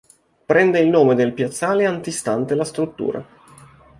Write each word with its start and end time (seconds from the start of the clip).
Prende 0.47 0.79
il 0.79 0.87
nome 0.89 1.13
dal 1.13 1.31
piazzale 1.31 1.85
antistante 1.85 2.55
la 2.55 2.63
struttura. 2.65 3.23